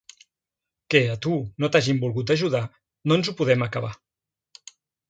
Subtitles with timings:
[0.93, 2.65] Que, a tu, no t'hagin volgut ajudar,
[3.13, 3.95] no ens ho podem acabar.